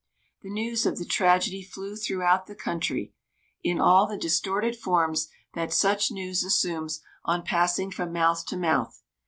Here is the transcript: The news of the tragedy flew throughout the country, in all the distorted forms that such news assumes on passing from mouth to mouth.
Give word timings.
The 0.41 0.49
news 0.49 0.87
of 0.87 0.97
the 0.97 1.05
tragedy 1.05 1.61
flew 1.61 1.95
throughout 1.95 2.47
the 2.47 2.55
country, 2.55 3.13
in 3.63 3.79
all 3.79 4.07
the 4.07 4.17
distorted 4.17 4.75
forms 4.75 5.27
that 5.53 5.71
such 5.71 6.09
news 6.09 6.43
assumes 6.43 7.01
on 7.23 7.43
passing 7.43 7.91
from 7.91 8.11
mouth 8.11 8.43
to 8.47 8.57
mouth. 8.57 9.03